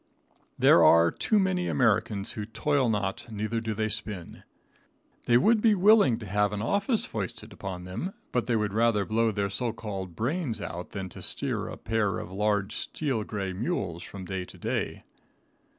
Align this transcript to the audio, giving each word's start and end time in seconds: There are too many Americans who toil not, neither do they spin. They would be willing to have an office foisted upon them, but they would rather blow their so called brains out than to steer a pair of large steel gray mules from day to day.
There 0.57 0.83
are 0.83 1.11
too 1.11 1.37
many 1.37 1.67
Americans 1.67 2.31
who 2.31 2.47
toil 2.47 2.89
not, 2.89 3.27
neither 3.31 3.61
do 3.61 3.75
they 3.75 3.87
spin. 3.87 4.41
They 5.25 5.37
would 5.37 5.61
be 5.61 5.75
willing 5.75 6.17
to 6.17 6.25
have 6.25 6.51
an 6.53 6.61
office 6.63 7.05
foisted 7.05 7.53
upon 7.53 7.83
them, 7.83 8.15
but 8.31 8.47
they 8.47 8.55
would 8.55 8.73
rather 8.73 9.05
blow 9.05 9.29
their 9.29 9.51
so 9.51 9.73
called 9.73 10.15
brains 10.15 10.59
out 10.59 10.89
than 10.89 11.07
to 11.09 11.21
steer 11.21 11.67
a 11.67 11.77
pair 11.77 12.17
of 12.17 12.31
large 12.31 12.75
steel 12.75 13.23
gray 13.23 13.53
mules 13.53 14.01
from 14.01 14.25
day 14.25 14.43
to 14.43 14.57
day. 14.57 15.03